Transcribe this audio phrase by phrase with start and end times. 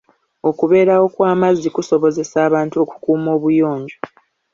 [0.49, 3.97] Okubeerawo kw'amazzi kusobozesa abantu okukuuma obuyonjo.